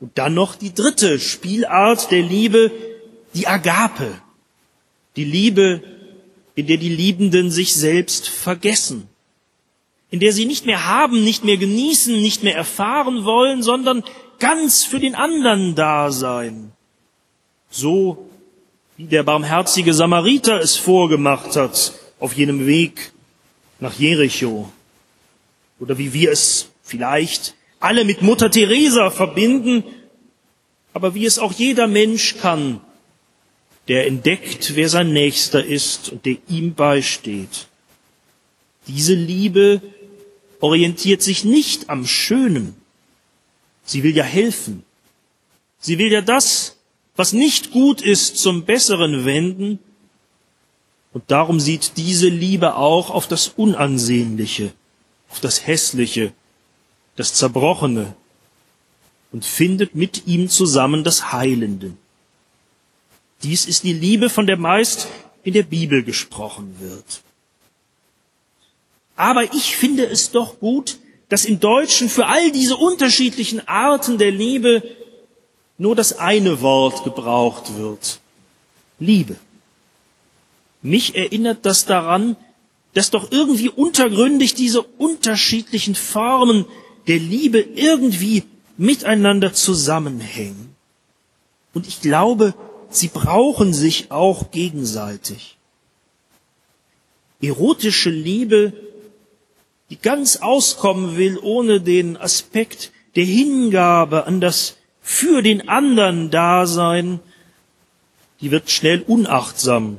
Und 0.00 0.18
dann 0.18 0.34
noch 0.34 0.54
die 0.54 0.74
dritte 0.74 1.18
Spielart 1.18 2.10
der 2.10 2.22
Liebe, 2.22 2.70
die 3.34 3.46
Agape, 3.46 4.20
die 5.18 5.24
Liebe, 5.24 5.82
in 6.54 6.68
der 6.68 6.76
die 6.76 6.88
Liebenden 6.88 7.50
sich 7.50 7.74
selbst 7.74 8.28
vergessen, 8.28 9.08
in 10.10 10.20
der 10.20 10.32
sie 10.32 10.46
nicht 10.46 10.64
mehr 10.64 10.86
haben, 10.86 11.24
nicht 11.24 11.44
mehr 11.44 11.56
genießen, 11.56 12.22
nicht 12.22 12.44
mehr 12.44 12.54
erfahren 12.54 13.24
wollen, 13.24 13.64
sondern 13.64 14.04
ganz 14.38 14.84
für 14.84 15.00
den 15.00 15.16
anderen 15.16 15.74
da 15.74 16.12
sein. 16.12 16.70
So 17.68 18.30
wie 18.96 19.06
der 19.06 19.24
barmherzige 19.24 19.92
Samariter 19.92 20.60
es 20.60 20.76
vorgemacht 20.76 21.56
hat 21.56 21.94
auf 22.20 22.34
jenem 22.34 22.66
Weg 22.66 23.12
nach 23.80 23.98
Jericho. 23.98 24.72
Oder 25.80 25.98
wie 25.98 26.12
wir 26.12 26.30
es 26.30 26.68
vielleicht 26.84 27.54
alle 27.80 28.04
mit 28.04 28.22
Mutter 28.22 28.52
Teresa 28.52 29.10
verbinden, 29.10 29.82
aber 30.92 31.14
wie 31.14 31.26
es 31.26 31.40
auch 31.40 31.52
jeder 31.52 31.88
Mensch 31.88 32.36
kann, 32.40 32.80
der 33.88 34.06
entdeckt, 34.06 34.74
wer 34.74 34.88
sein 34.88 35.12
Nächster 35.12 35.64
ist 35.64 36.10
und 36.10 36.24
der 36.26 36.36
ihm 36.48 36.74
beisteht. 36.74 37.66
Diese 38.86 39.14
Liebe 39.14 39.82
orientiert 40.60 41.22
sich 41.22 41.44
nicht 41.44 41.90
am 41.90 42.06
Schönen. 42.06 42.76
Sie 43.84 44.02
will 44.02 44.14
ja 44.14 44.24
helfen. 44.24 44.84
Sie 45.80 45.98
will 45.98 46.12
ja 46.12 46.20
das, 46.20 46.76
was 47.16 47.32
nicht 47.32 47.70
gut 47.70 48.02
ist, 48.02 48.36
zum 48.36 48.64
Besseren 48.64 49.24
wenden. 49.24 49.78
Und 51.12 51.24
darum 51.28 51.58
sieht 51.58 51.92
diese 51.96 52.28
Liebe 52.28 52.76
auch 52.76 53.10
auf 53.10 53.26
das 53.26 53.48
Unansehnliche, 53.48 54.72
auf 55.30 55.40
das 55.40 55.66
Hässliche, 55.66 56.32
das 57.16 57.34
Zerbrochene 57.34 58.14
und 59.32 59.44
findet 59.44 59.94
mit 59.94 60.26
ihm 60.26 60.48
zusammen 60.48 61.04
das 61.04 61.32
Heilende. 61.32 61.92
Dies 63.42 63.66
ist 63.66 63.84
die 63.84 63.92
Liebe, 63.92 64.30
von 64.30 64.46
der 64.46 64.56
meist 64.56 65.08
in 65.44 65.54
der 65.54 65.62
Bibel 65.62 66.02
gesprochen 66.02 66.76
wird. 66.80 67.22
Aber 69.16 69.44
ich 69.54 69.76
finde 69.76 70.06
es 70.06 70.30
doch 70.30 70.60
gut, 70.60 70.98
dass 71.28 71.44
im 71.44 71.60
Deutschen 71.60 72.08
für 72.08 72.26
all 72.26 72.52
diese 72.52 72.76
unterschiedlichen 72.76 73.66
Arten 73.68 74.18
der 74.18 74.30
Liebe 74.30 74.82
nur 75.76 75.94
das 75.94 76.18
eine 76.18 76.60
Wort 76.60 77.04
gebraucht 77.04 77.76
wird. 77.76 78.20
Liebe. 78.98 79.36
Mich 80.82 81.14
erinnert 81.14 81.66
das 81.66 81.86
daran, 81.86 82.36
dass 82.94 83.10
doch 83.10 83.30
irgendwie 83.30 83.68
untergründig 83.68 84.54
diese 84.54 84.82
unterschiedlichen 84.82 85.94
Formen 85.94 86.64
der 87.06 87.18
Liebe 87.18 87.60
irgendwie 87.60 88.44
miteinander 88.76 89.52
zusammenhängen. 89.52 90.74
Und 91.74 91.86
ich 91.86 92.00
glaube, 92.00 92.54
sie 92.90 93.08
brauchen 93.08 93.72
sich 93.72 94.10
auch 94.10 94.50
gegenseitig. 94.50 95.56
Erotische 97.40 98.10
Liebe, 98.10 98.72
die 99.90 99.98
ganz 99.98 100.36
auskommen 100.36 101.16
will 101.16 101.38
ohne 101.38 101.80
den 101.80 102.16
Aspekt 102.16 102.92
der 103.16 103.24
Hingabe 103.24 104.26
an 104.26 104.40
das 104.40 104.76
für 105.00 105.42
den 105.42 105.68
anderen 105.68 106.30
Dasein, 106.30 107.20
die 108.40 108.50
wird 108.50 108.70
schnell 108.70 109.02
unachtsam, 109.02 109.98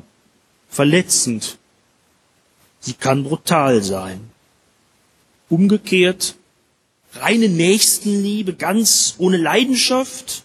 verletzend. 0.70 1.58
Sie 2.80 2.94
kann 2.94 3.24
brutal 3.24 3.84
sein. 3.84 4.30
Umgekehrt, 5.50 6.36
reine 7.14 7.50
Nächstenliebe, 7.50 8.54
ganz 8.54 9.16
ohne 9.18 9.38
Leidenschaft, 9.38 10.44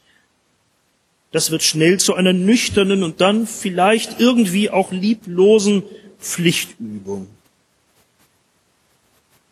das 1.34 1.50
wird 1.50 1.64
schnell 1.64 1.98
zu 1.98 2.14
einer 2.14 2.32
nüchternen 2.32 3.02
und 3.02 3.20
dann 3.20 3.48
vielleicht 3.48 4.20
irgendwie 4.20 4.70
auch 4.70 4.92
lieblosen 4.92 5.82
Pflichtübung. 6.20 7.26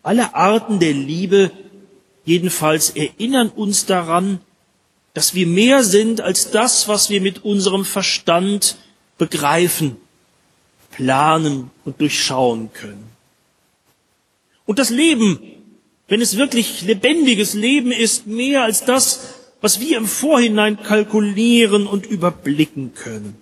Alle 0.04 0.36
Arten 0.36 0.78
der 0.78 0.92
Liebe 0.92 1.50
jedenfalls 2.24 2.90
erinnern 2.90 3.48
uns 3.48 3.84
daran, 3.84 4.38
dass 5.12 5.34
wir 5.34 5.48
mehr 5.48 5.82
sind 5.82 6.20
als 6.20 6.52
das, 6.52 6.86
was 6.86 7.10
wir 7.10 7.20
mit 7.20 7.44
unserem 7.44 7.84
Verstand 7.84 8.76
begreifen, 9.18 9.96
planen 10.92 11.72
und 11.84 12.00
durchschauen 12.00 12.72
können. 12.72 13.10
Und 14.66 14.78
das 14.78 14.90
Leben, 14.90 15.40
wenn 16.06 16.20
es 16.20 16.36
wirklich 16.36 16.82
lebendiges 16.82 17.54
Leben 17.54 17.90
ist, 17.90 18.28
mehr 18.28 18.62
als 18.62 18.84
das, 18.84 19.41
was 19.62 19.80
wir 19.80 19.96
im 19.96 20.06
Vorhinein 20.06 20.82
kalkulieren 20.82 21.86
und 21.86 22.04
überblicken 22.04 22.94
können. 22.94 23.40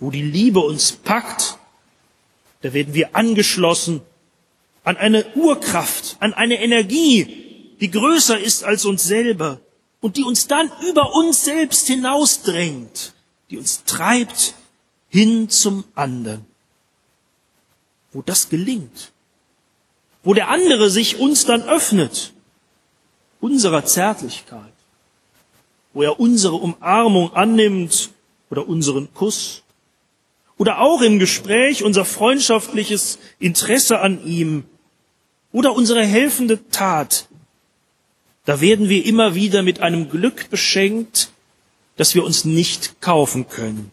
Wo 0.00 0.10
die 0.10 0.22
Liebe 0.22 0.58
uns 0.58 0.92
packt, 0.92 1.56
da 2.62 2.72
werden 2.74 2.92
wir 2.94 3.14
angeschlossen 3.16 4.02
an 4.82 4.96
eine 4.96 5.24
Urkraft, 5.36 6.16
an 6.18 6.34
eine 6.34 6.60
Energie, 6.60 7.74
die 7.80 7.90
größer 7.90 8.38
ist 8.38 8.64
als 8.64 8.84
uns 8.84 9.04
selber 9.04 9.60
und 10.00 10.16
die 10.16 10.24
uns 10.24 10.48
dann 10.48 10.70
über 10.88 11.14
uns 11.14 11.44
selbst 11.44 11.86
hinausdrängt, 11.86 13.12
die 13.50 13.58
uns 13.58 13.84
treibt 13.84 14.54
hin 15.08 15.48
zum 15.48 15.84
anderen. 15.94 16.44
Wo 18.12 18.22
das 18.22 18.48
gelingt, 18.48 19.12
wo 20.24 20.34
der 20.34 20.48
andere 20.48 20.90
sich 20.90 21.18
uns 21.18 21.44
dann 21.44 21.62
öffnet, 21.62 22.32
unserer 23.40 23.84
Zärtlichkeit, 23.84 24.72
wo 25.98 26.02
er 26.02 26.20
unsere 26.20 26.54
Umarmung 26.54 27.32
annimmt 27.32 28.10
oder 28.50 28.68
unseren 28.68 29.12
Kuss, 29.14 29.64
oder 30.56 30.78
auch 30.78 31.02
im 31.02 31.18
Gespräch 31.18 31.82
unser 31.82 32.04
freundschaftliches 32.04 33.18
Interesse 33.40 33.98
an 33.98 34.24
ihm 34.24 34.62
oder 35.50 35.74
unsere 35.74 36.04
helfende 36.04 36.60
Tat, 36.70 37.26
da 38.44 38.60
werden 38.60 38.88
wir 38.88 39.06
immer 39.06 39.34
wieder 39.34 39.64
mit 39.64 39.80
einem 39.80 40.08
Glück 40.08 40.50
beschenkt, 40.50 41.32
das 41.96 42.14
wir 42.14 42.22
uns 42.22 42.44
nicht 42.44 43.00
kaufen 43.00 43.48
können. 43.48 43.90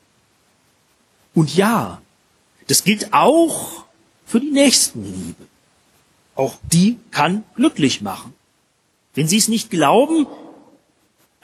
Und 1.33 1.55
ja, 1.55 2.03
das 2.67 2.83
gilt 2.83 3.13
auch 3.13 3.83
für 4.27 4.39
die 4.39 4.51
Nächstenliebe. 4.51 5.43
Auch 6.35 6.57
die 6.71 7.00
kann 7.09 7.43
glücklich 7.55 8.01
machen. 8.01 8.35
Wenn 9.15 9.27
Sie 9.27 9.38
es 9.38 9.47
nicht 9.47 9.71
glauben, 9.71 10.27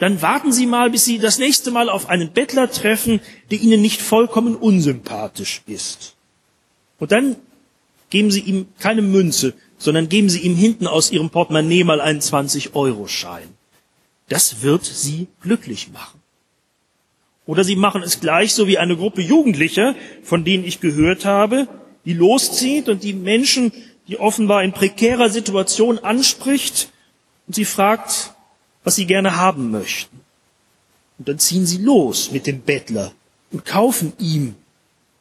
dann 0.01 0.23
warten 0.23 0.51
Sie 0.51 0.65
mal, 0.65 0.89
bis 0.89 1.05
Sie 1.05 1.19
das 1.19 1.37
nächste 1.37 1.69
Mal 1.69 1.87
auf 1.87 2.09
einen 2.09 2.31
Bettler 2.31 2.71
treffen, 2.71 3.19
der 3.51 3.59
Ihnen 3.59 3.83
nicht 3.83 4.01
vollkommen 4.01 4.55
unsympathisch 4.55 5.61
ist. 5.67 6.15
Und 6.97 7.11
dann 7.11 7.35
geben 8.09 8.31
Sie 8.31 8.39
ihm 8.39 8.65
keine 8.79 9.03
Münze, 9.03 9.53
sondern 9.77 10.09
geben 10.09 10.27
Sie 10.27 10.39
ihm 10.39 10.55
hinten 10.55 10.87
aus 10.87 11.11
Ihrem 11.11 11.29
Portemonnaie 11.29 11.83
mal 11.83 12.01
einen 12.01 12.19
20-Euro-Schein. 12.19 13.47
Das 14.27 14.63
wird 14.63 14.85
Sie 14.85 15.27
glücklich 15.39 15.91
machen. 15.93 16.19
Oder 17.45 17.63
Sie 17.63 17.75
machen 17.75 18.01
es 18.01 18.19
gleich 18.19 18.55
so 18.55 18.65
wie 18.65 18.79
eine 18.79 18.97
Gruppe 18.97 19.21
Jugendlicher, 19.21 19.93
von 20.23 20.43
denen 20.43 20.65
ich 20.65 20.79
gehört 20.79 21.25
habe, 21.25 21.67
die 22.05 22.13
loszieht 22.13 22.89
und 22.89 23.03
die 23.03 23.13
Menschen, 23.13 23.71
die 24.07 24.19
offenbar 24.19 24.63
in 24.63 24.73
prekärer 24.73 25.29
Situation 25.29 25.99
anspricht 25.99 26.89
und 27.45 27.53
sie 27.53 27.65
fragt, 27.65 28.33
was 28.83 28.95
sie 28.95 29.05
gerne 29.05 29.35
haben 29.35 29.71
möchten. 29.71 30.21
Und 31.17 31.27
dann 31.27 31.39
ziehen 31.39 31.65
sie 31.65 31.77
los 31.77 32.31
mit 32.31 32.47
dem 32.47 32.61
Bettler 32.61 33.13
und 33.51 33.65
kaufen 33.65 34.13
ihm 34.17 34.55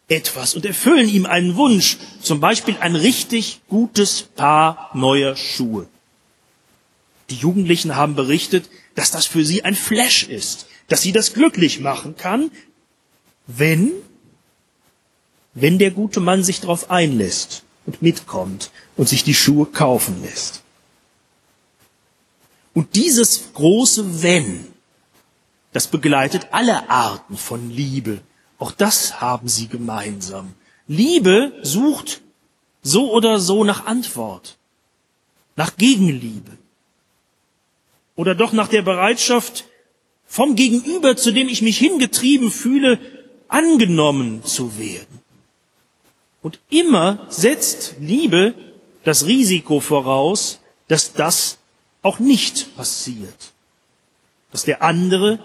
etwas 0.09 0.55
und 0.55 0.65
erfüllen 0.65 1.09
ihm 1.09 1.27
einen 1.27 1.57
Wunsch, 1.57 1.99
zum 2.21 2.41
Beispiel 2.41 2.77
ein 2.81 2.97
richtig 2.97 3.61
gutes 3.69 4.23
Paar 4.23 4.91
neuer 4.95 5.37
Schuhe. 5.37 5.87
Die 7.31 7.37
Jugendlichen 7.37 7.95
haben 7.95 8.17
berichtet, 8.17 8.69
dass 8.97 9.13
das 9.13 9.27
für 9.27 9.45
sie 9.45 9.63
ein 9.63 9.77
Flash 9.77 10.25
ist, 10.25 10.67
dass 10.89 11.03
sie 11.03 11.13
das 11.13 11.33
glücklich 11.33 11.81
machen 11.81 12.17
kann, 12.17 12.51
wenn, 13.47 13.93
wenn 15.55 15.79
der 15.79 15.93
gute 15.93 16.21
Mann 16.21 16.43
sich 16.43 16.61
darauf 16.61 16.91
einlässt 16.91 17.63
und 17.87 18.03
mitkommt 18.03 18.71
und 18.97 19.09
sich 19.09 19.23
die 19.23 19.35
Schuhe 19.35 19.67
kaufen 19.67 20.23
lässt. 20.23 20.63
Und 22.75 22.95
dieses 22.95 23.53
große 23.55 24.23
Wenn, 24.23 24.67
das 25.73 25.87
begleitet 25.89 26.49
alle 26.53 26.89
Arten 26.91 27.37
von 27.37 27.71
Liebe, 27.71 28.21
auch 28.59 28.73
das 28.73 29.21
haben 29.21 29.49
sie 29.49 29.69
gemeinsam. 29.69 30.55
Liebe 30.87 31.53
sucht 31.63 32.21
so 32.83 33.13
oder 33.13 33.39
so 33.39 33.65
nach 33.65 33.87
Antwort, 33.87 34.57
nach 35.57 35.77
Gegenliebe 35.77 36.53
oder 38.17 38.35
doch 38.35 38.53
nach 38.53 38.69
der 38.69 38.83
Bereitschaft, 38.83 39.65
vom 40.27 40.55
Gegenüber, 40.55 41.17
zu 41.17 41.33
dem 41.33 41.49
ich 41.49 41.61
mich 41.61 41.79
hingetrieben 41.79 42.53
fühle, 42.53 43.01
angenommen 43.49 44.45
zu 44.45 44.79
werden. 44.79 45.21
Und 46.41 46.61
immer 46.71 47.27
setzt 47.29 47.97
Liebe 47.99 48.55
das 49.03 49.27
Risiko 49.27 49.81
voraus, 49.81 50.61
dass 50.87 51.15
das 51.15 51.59
auch 52.03 52.19
nicht 52.19 52.77
passiert. 52.77 53.53
Dass 54.53 54.65
der 54.65 54.83
andere 54.83 55.39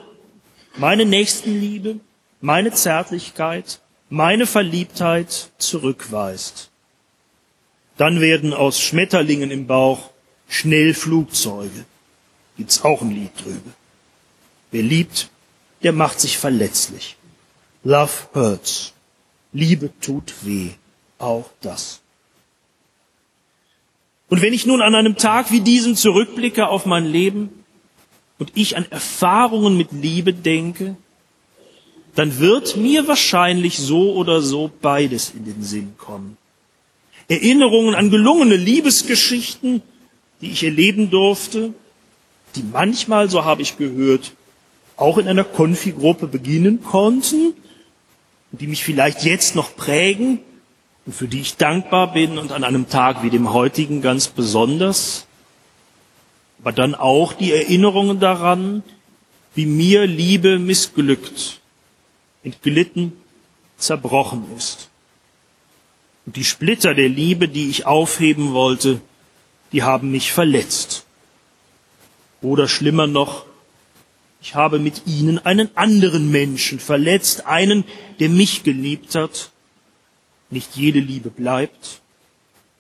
meine 0.78 1.06
Nächstenliebe, 1.06 2.00
meine 2.42 2.72
Zärtlichkeit, 2.72 3.80
meine 4.10 4.46
Verliebtheit 4.46 5.52
zurückweist. 5.58 6.70
Dann 7.98 8.20
werden 8.20 8.54
aus 8.54 8.80
Schmetterlingen 8.80 9.52
im 9.52 9.68
Bauch 9.68 10.10
schnell 10.48 10.94
Flugzeuge. 10.94 11.86
Gibt's 12.58 12.84
auch 12.84 13.02
ein 13.02 13.12
Lied 13.12 13.32
drüber. 13.42 13.72
Wer 14.72 14.84
liebt, 14.84 15.30
der 15.84 15.94
macht 15.94 16.20
sich 16.20 16.38
verletzlich. 16.38 17.16
Love 17.84 18.12
hurts. 18.34 18.94
Liebe 19.54 19.92
tut 20.02 20.34
weh. 20.42 20.72
Auch 21.18 21.50
das. 21.62 22.02
Und 24.30 24.42
wenn 24.42 24.54
ich 24.54 24.66
nun 24.66 24.82
an 24.82 24.96
einem 24.96 25.18
Tag 25.18 25.52
wie 25.52 25.62
diesen 25.62 25.96
zurückblicke 25.96 26.68
auf 26.68 26.86
mein 26.86 27.06
Leben 27.06 27.50
und 28.40 28.52
ich 28.56 28.76
an 28.76 28.86
Erfahrungen 28.90 29.78
mit 29.78 29.92
Liebe 29.92 30.34
denke, 30.34 30.96
dann 32.16 32.40
wird 32.40 32.78
mir 32.78 33.08
wahrscheinlich 33.08 33.78
so 33.78 34.14
oder 34.14 34.42
so 34.42 34.72
beides 34.82 35.34
in 35.36 35.46
den 35.46 35.64
Sinn 35.64 35.94
kommen. 35.98 36.38
Erinnerungen 37.28 37.96
an 37.96 38.10
gelungene 38.10 38.56
Liebesgeschichten, 38.56 39.82
die 40.42 40.52
ich 40.52 40.64
erleben 40.64 41.10
durfte, 41.10 41.74
die 42.56 42.64
manchmal, 42.64 43.30
so 43.30 43.44
habe 43.44 43.62
ich 43.62 43.78
gehört, 43.78 44.34
auch 44.96 45.18
in 45.18 45.28
einer 45.28 45.44
Konfigruppe 45.44 46.28
beginnen 46.28 46.84
konnten 46.84 47.54
die 48.60 48.68
mich 48.68 48.84
vielleicht 48.84 49.24
jetzt 49.24 49.56
noch 49.56 49.76
prägen 49.76 50.40
für 51.12 51.28
die 51.28 51.42
ich 51.42 51.58
dankbar 51.58 52.14
bin 52.14 52.38
und 52.38 52.52
an 52.52 52.64
einem 52.64 52.90
Tag 52.90 53.22
wie 53.24 53.30
dem 53.30 53.54
heutigen 53.54 54.02
ganz 54.02 54.28
besonders, 54.28 55.28
aber 56.60 56.72
dann 56.72 56.96
auch 56.96 57.34
die 57.34 57.52
Erinnerungen 57.52 58.20
daran, 58.20 58.82
wie 59.54 59.68
mir 59.68 60.08
Liebe 60.08 60.58
missglückt, 60.58 61.62
entglitten, 62.44 63.14
zerbrochen 63.78 64.46
ist. 64.58 64.90
Und 66.26 66.38
die 66.38 66.44
Splitter 66.44 66.96
der 66.96 67.10
Liebe, 67.10 67.48
die 67.48 67.70
ich 67.70 67.86
aufheben 67.86 68.54
wollte, 68.54 69.00
die 69.72 69.84
haben 69.84 70.10
mich 70.10 70.32
verletzt. 70.32 71.06
Oder 72.42 72.68
schlimmer 72.68 73.06
noch, 73.06 73.46
ich 74.42 74.56
habe 74.56 74.80
mit 74.80 75.04
ihnen 75.06 75.38
einen 75.38 75.70
anderen 75.76 76.32
Menschen 76.32 76.80
verletzt, 76.80 77.46
einen, 77.46 77.84
der 78.20 78.30
mich 78.30 78.64
geliebt 78.64 79.14
hat 79.14 79.52
nicht 80.56 80.76
jede 80.76 81.00
Liebe 81.00 81.30
bleibt. 81.30 82.02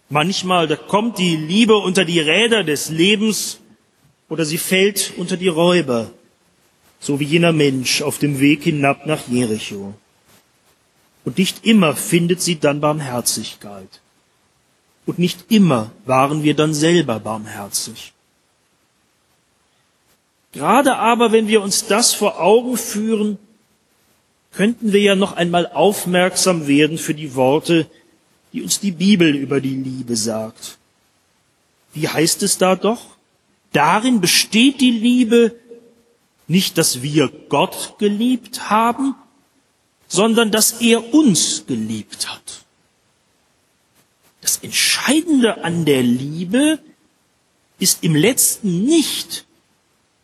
Manchmal, 0.09 0.67
kommt 0.77 1.19
die 1.19 1.35
Liebe 1.35 1.75
unter 1.77 2.05
die 2.05 2.19
Räder 2.19 2.63
des 2.63 2.89
Lebens 2.89 3.59
oder 4.29 4.45
sie 4.45 4.57
fällt 4.57 5.13
unter 5.17 5.37
die 5.37 5.47
Räuber, 5.47 6.09
so 6.99 7.19
wie 7.19 7.25
jener 7.25 7.53
Mensch 7.53 8.01
auf 8.01 8.17
dem 8.17 8.39
Weg 8.39 8.63
hinab 8.63 9.05
nach 9.05 9.27
Jericho. 9.27 9.93
Und 11.25 11.37
nicht 11.37 11.65
immer 11.65 11.95
findet 11.95 12.41
sie 12.41 12.57
dann 12.59 12.81
Barmherzigkeit. 12.81 14.01
Und 15.05 15.19
nicht 15.19 15.51
immer 15.51 15.91
waren 16.05 16.43
wir 16.43 16.55
dann 16.55 16.73
selber 16.73 17.19
barmherzig. 17.19 18.13
Gerade 20.51 20.95
aber, 20.97 21.31
wenn 21.31 21.47
wir 21.47 21.61
uns 21.61 21.85
das 21.87 22.13
vor 22.13 22.39
Augen 22.39 22.77
führen, 22.77 23.37
könnten 24.55 24.93
wir 24.93 25.01
ja 25.01 25.15
noch 25.15 25.33
einmal 25.33 25.67
aufmerksam 25.67 26.67
werden 26.67 26.97
für 26.97 27.13
die 27.13 27.35
Worte, 27.35 27.89
die 28.53 28.61
uns 28.61 28.79
die 28.79 28.91
Bibel 28.91 29.35
über 29.35 29.59
die 29.59 29.75
Liebe 29.75 30.15
sagt. 30.15 30.77
Wie 31.93 32.07
heißt 32.07 32.41
es 32.43 32.57
da 32.57 32.75
doch? 32.75 33.17
Darin 33.73 34.21
besteht 34.21 34.79
die 34.79 34.91
Liebe 34.91 35.55
nicht, 36.47 36.77
dass 36.77 37.01
wir 37.01 37.29
Gott 37.49 37.95
geliebt 37.99 38.69
haben, 38.69 39.15
sondern 40.07 40.51
dass 40.51 40.79
er 40.79 41.13
uns 41.13 41.65
geliebt 41.67 42.31
hat. 42.31 42.63
Das 44.39 44.57
Entscheidende 44.57 45.63
an 45.63 45.85
der 45.85 46.03
Liebe 46.03 46.79
ist 47.79 48.03
im 48.03 48.15
letzten 48.15 48.85
nicht, 48.85 49.45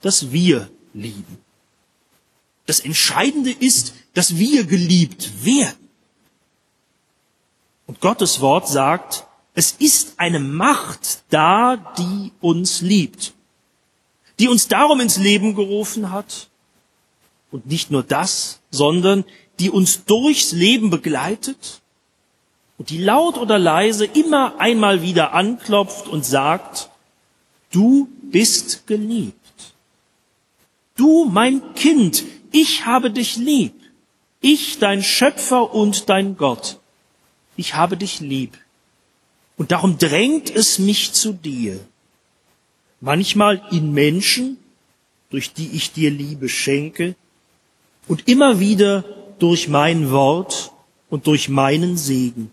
dass 0.02 0.32
wir 0.32 0.70
lieben. 0.94 1.38
Das 2.66 2.80
Entscheidende 2.80 3.52
ist, 3.52 3.94
dass 4.14 4.38
wir 4.38 4.66
geliebt 4.66 5.46
werden. 5.46 5.90
Und 7.88 8.00
Gottes 8.00 8.42
Wort 8.42 8.68
sagt, 8.68 9.26
es 9.54 9.74
ist 9.74 10.14
eine 10.18 10.40
Macht 10.40 11.24
da, 11.30 11.78
die 11.98 12.32
uns 12.40 12.82
liebt, 12.82 13.34
die 14.40 14.48
uns 14.48 14.68
darum 14.68 15.00
ins 15.02 15.18
Leben 15.18 15.56
gerufen 15.56 16.12
hat. 16.12 16.48
Und 17.52 17.66
nicht 17.68 17.92
nur 17.92 18.04
das, 18.04 18.62
sondern 18.72 19.26
die 19.60 19.70
uns 19.70 20.06
durchs 20.06 20.54
Leben 20.54 20.90
begleitet 20.90 21.82
und 22.78 22.90
die 22.90 22.98
laut 22.98 23.38
oder 23.38 23.60
leise 23.60 24.06
immer 24.06 24.60
einmal 24.60 25.02
wieder 25.02 25.34
anklopft 25.34 26.08
und 26.08 26.26
sagt, 26.26 26.90
du 27.72 28.08
bist 28.24 28.88
geliebt. 28.88 29.36
Du, 30.96 31.26
mein 31.26 31.76
Kind, 31.76 32.24
ich 32.52 32.86
habe 32.86 33.12
dich 33.12 33.36
lieb. 33.36 33.81
Ich, 34.42 34.80
dein 34.80 35.04
Schöpfer 35.04 35.74
und 35.74 36.10
dein 36.10 36.36
Gott. 36.36 36.80
Ich 37.56 37.76
habe 37.76 37.96
dich 37.96 38.20
lieb. 38.20 38.58
Und 39.56 39.72
darum 39.72 40.00
drängt 40.00 40.50
es 40.50 40.80
mich 40.80 41.14
zu 41.14 41.34
dir. 41.34 41.80
Manchmal 43.00 43.62
in 43.72 43.94
Menschen, 43.94 44.58
durch 45.30 45.54
die 45.54 45.70
ich 45.70 45.92
dir 45.92 46.10
Liebe 46.10 46.50
schenke, 46.50 47.16
und 48.08 48.28
immer 48.28 48.60
wieder 48.60 49.04
durch 49.38 49.68
mein 49.68 50.10
Wort 50.10 50.72
und 51.10 51.28
durch 51.28 51.48
meinen 51.48 51.96
Segen. 51.98 52.50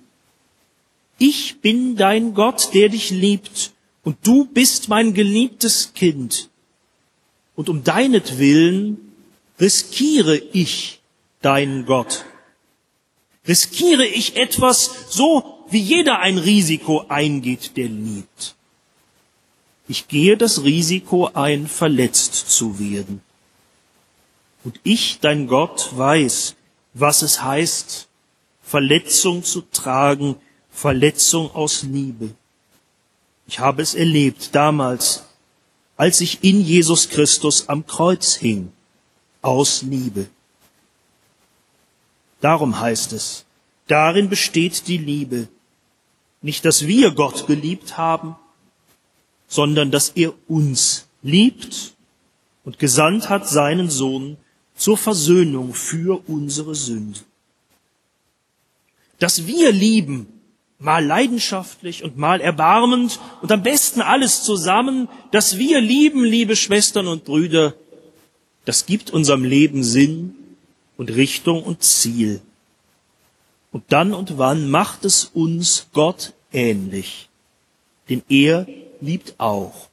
Ich 1.18 1.61
bin 1.61 1.96
dein 1.96 2.35
Gott, 2.35 2.74
der 2.74 2.90
dich 2.90 3.11
liebt, 3.11 3.72
und 4.05 4.18
du 4.22 4.44
bist 4.44 4.88
mein 4.88 5.14
geliebtes 5.14 5.92
Kind. 5.94 6.48
Und 7.57 7.68
um 7.68 7.83
deinetwillen 7.83 8.98
riskiere 9.59 10.37
ich 10.37 10.97
deinen 11.42 11.87
Gott. 11.87 12.24
Riskiere 13.46 14.07
ich 14.07 14.37
etwas 14.37 14.90
so 15.11 15.64
wie 15.70 15.81
jeder 15.81 16.20
ein 16.20 16.38
Risiko 16.38 17.05
eingeht, 17.09 17.77
der 17.77 17.88
liebt. 17.88 18.55
Ich 19.87 20.09
gehe 20.09 20.37
das 20.37 20.64
Risiko 20.64 21.31
ein, 21.33 21.66
verletzt 21.66 22.35
zu 22.51 22.79
werden. 22.79 23.22
Und 24.64 24.81
ich, 24.83 25.20
dein 25.20 25.46
Gott, 25.46 25.96
weiß, 25.96 26.57
was 26.92 27.22
es 27.22 27.42
heißt, 27.42 28.09
Verletzung 28.62 29.44
zu 29.44 29.62
tragen, 29.62 30.37
Verletzung 30.70 31.55
aus 31.55 31.85
Liebe. 31.85 32.35
Ich 33.46 33.61
habe 33.61 33.81
es 33.81 33.94
erlebt 33.94 34.55
damals, 34.55 35.24
als 35.96 36.20
ich 36.20 36.44
in 36.44 36.61
Jesus 36.61 37.09
Christus 37.09 37.68
am 37.68 37.87
Kreuz 37.87 38.35
hing, 38.35 38.70
aus 39.40 39.83
Liebe. 39.83 40.29
Darum 42.40 42.79
heißt 42.79 43.12
es, 43.12 43.44
darin 43.87 44.29
besteht 44.29 44.87
die 44.88 44.98
Liebe, 44.98 45.48
nicht, 46.40 46.64
dass 46.64 46.87
wir 46.87 47.11
Gott 47.11 47.46
geliebt 47.46 47.96
haben, 47.98 48.37
sondern 49.48 49.90
dass 49.90 50.11
er 50.11 50.35
uns 50.46 51.07
liebt 51.22 51.94
und 52.64 52.79
gesandt 52.79 53.29
hat 53.29 53.48
seinen 53.48 53.90
Sohn 53.90 54.37
zur 54.77 54.96
Versöhnung 54.96 55.74
für 55.74 56.22
unsere 56.29 56.74
Sünden. 56.74 57.24
Dass 59.18 59.48
wir 59.48 59.72
lieben, 59.72 60.29
mal 60.79 61.05
leidenschaftlich 61.05 62.05
und 62.05 62.16
mal 62.16 62.40
erbarmend 62.40 63.18
und 63.42 63.51
am 63.51 63.64
besten 63.64 64.01
alles 64.01 64.44
zusammen, 64.44 65.09
dass 65.33 65.59
wir 65.59 65.81
lieben, 65.81 66.22
liebe 66.22 66.55
Schwestern 66.55 67.09
und 67.09 67.24
Brüder, 67.24 67.74
das 68.64 68.87
gibt 68.87 69.11
unserem 69.11 69.42
Leben 69.42 69.83
Sinn 69.83 70.37
und 70.98 71.11
Richtung 71.14 71.62
und 71.62 71.82
Ziel. 71.82 72.42
Und 73.72 73.84
dann 73.88 74.12
und 74.12 74.37
wann 74.37 74.68
macht 74.68 75.06
es 75.06 75.24
uns 75.24 75.87
Gott 75.94 76.34
ähnlich. 76.52 77.30
Denn 78.11 78.22
er 78.28 78.66
liebt 79.00 79.38
auch. 79.38 79.88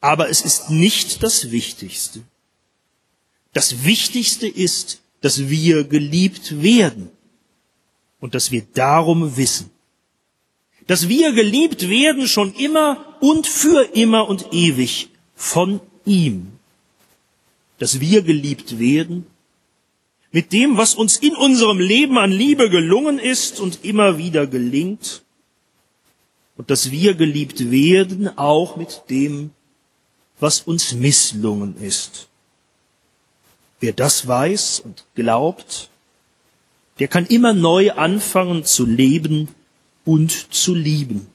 Aber 0.00 0.30
es 0.30 0.40
ist 0.40 0.70
nicht 0.70 1.22
das 1.22 1.50
Wichtigste. 1.50 2.22
Das 3.52 3.84
Wichtigste 3.84 4.46
ist, 4.48 5.00
dass 5.20 5.48
wir 5.48 5.84
geliebt 5.84 6.62
werden 6.62 7.10
und 8.20 8.34
dass 8.34 8.50
wir 8.50 8.62
darum 8.74 9.36
wissen. 9.36 9.70
Dass 10.86 11.08
wir 11.08 11.32
geliebt 11.32 11.88
werden 11.88 12.28
schon 12.28 12.54
immer 12.54 13.16
und 13.20 13.46
für 13.46 13.82
immer 13.94 14.28
und 14.28 14.52
ewig 14.52 15.08
von 15.34 15.80
ihm. 16.04 16.52
Dass 17.78 18.00
wir 18.00 18.22
geliebt 18.22 18.78
werden 18.78 19.26
mit 20.32 20.52
dem, 20.52 20.76
was 20.78 20.94
uns 20.94 21.18
in 21.18 21.36
unserem 21.36 21.78
Leben 21.78 22.18
an 22.18 22.32
Liebe 22.32 22.70
gelungen 22.70 23.18
ist 23.18 23.60
und 23.60 23.84
immer 23.84 24.18
wieder 24.18 24.46
gelingt, 24.46 25.22
und 26.56 26.70
dass 26.70 26.90
wir 26.90 27.14
geliebt 27.14 27.70
werden 27.70 28.36
auch 28.38 28.76
mit 28.76 29.04
dem, 29.08 29.50
was 30.38 30.60
uns 30.60 30.92
misslungen 30.92 31.80
ist. 31.80 32.28
Wer 33.80 33.92
das 33.92 34.26
weiß 34.26 34.80
und 34.80 35.04
glaubt, 35.14 35.88
der 36.98 37.08
kann 37.08 37.26
immer 37.26 37.52
neu 37.52 37.92
anfangen 37.92 38.64
zu 38.64 38.86
leben 38.86 39.48
und 40.04 40.54
zu 40.54 40.74
lieben. 40.74 41.26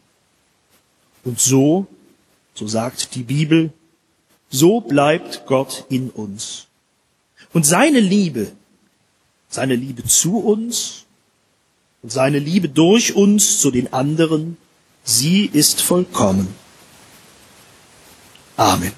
Und 1.24 1.40
so, 1.40 1.88
so 2.54 2.68
sagt 2.68 3.16
die 3.16 3.24
Bibel, 3.24 3.74
so 4.50 4.80
bleibt 4.80 5.46
Gott 5.46 5.86
in 5.90 6.10
uns. 6.10 6.68
Und 7.54 7.66
seine 7.66 8.00
Liebe 8.00 8.54
seine 9.50 9.76
Liebe 9.76 10.04
zu 10.04 10.40
uns 10.40 11.06
und 12.02 12.12
seine 12.12 12.40
Liebe 12.40 12.70
durch 12.70 13.16
uns 13.16 13.60
zu 13.60 13.72
den 13.72 13.94
anderen, 13.94 14.58
sie 15.04 15.46
ist 15.46 15.82
vollkommen. 15.82 16.54
Amen. 18.56 18.94